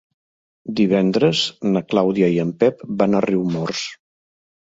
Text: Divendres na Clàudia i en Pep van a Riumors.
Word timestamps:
Divendres 0.79 1.41
na 1.75 1.83
Clàudia 1.91 2.31
i 2.37 2.41
en 2.45 2.53
Pep 2.63 2.81
van 3.03 3.17
a 3.19 3.23
Riumors. 3.29 3.83